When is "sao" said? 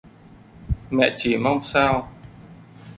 1.63-2.11